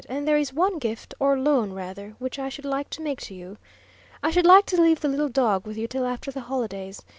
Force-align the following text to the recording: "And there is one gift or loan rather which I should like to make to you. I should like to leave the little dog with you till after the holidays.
"And 0.09 0.27
there 0.27 0.35
is 0.35 0.51
one 0.51 0.79
gift 0.79 1.13
or 1.19 1.37
loan 1.37 1.73
rather 1.73 2.15
which 2.17 2.39
I 2.39 2.49
should 2.49 2.65
like 2.65 2.89
to 2.89 3.03
make 3.03 3.21
to 3.21 3.35
you. 3.35 3.59
I 4.23 4.31
should 4.31 4.47
like 4.47 4.65
to 4.65 4.81
leave 4.81 5.01
the 5.01 5.07
little 5.07 5.29
dog 5.29 5.67
with 5.67 5.77
you 5.77 5.85
till 5.87 6.07
after 6.07 6.31
the 6.31 6.41
holidays. 6.41 7.03